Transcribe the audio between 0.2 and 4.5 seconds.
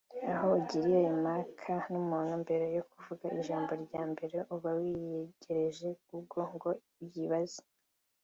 aho ugiriye impaka n’umuntu mbere yo kuvuga ijambo rya mbere